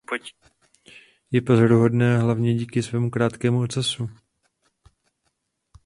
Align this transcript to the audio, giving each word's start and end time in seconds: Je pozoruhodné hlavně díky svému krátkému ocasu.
Je 1.31 1.41
pozoruhodné 1.41 2.19
hlavně 2.19 2.55
díky 2.55 2.83
svému 2.83 3.09
krátkému 3.09 3.59
ocasu. 3.61 4.09